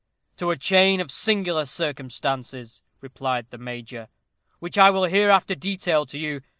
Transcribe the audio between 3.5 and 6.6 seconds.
the Major, "which I will hereafter detail to you.